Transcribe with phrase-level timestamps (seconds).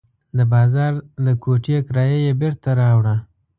[0.37, 0.93] د بازار
[1.25, 3.15] د کوټې کرایه یې بېرته راوړه.